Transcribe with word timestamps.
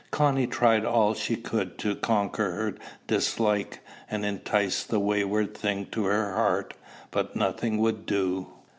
Connie 0.09 0.47
tried 0.47 0.83
all 0.83 1.13
she 1.13 1.35
could 1.35 1.77
to 1.77 1.93
conquer 1.93 2.53
her 2.53 2.73
dislike, 3.05 3.81
and 4.09 4.25
entice 4.25 4.83
the 4.83 4.99
wayward 4.99 5.55
thing 5.55 5.85
to 5.91 6.05
her 6.05 6.33
heart; 6.33 6.73
but 7.11 7.35
nothing 7.35 7.77
would 7.77 8.07
do. 8.07 8.47